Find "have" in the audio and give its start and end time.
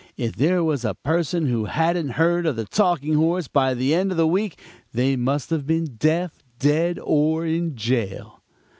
5.51-5.67